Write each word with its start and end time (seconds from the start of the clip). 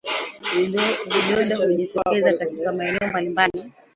Vidonda 1.19 1.55
hujitokeza 1.57 2.33
katika 2.37 2.73
maeneo 2.73 3.09
mbalimbali 3.09 3.73